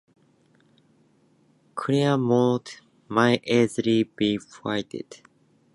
Clermont 1.75 2.81
might 3.07 3.45
easily 3.45 4.01
be 4.01 4.39
fortified'. 4.39 5.21